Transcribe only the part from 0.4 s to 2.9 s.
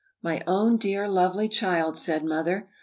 own dear, lovely child!" said Mother.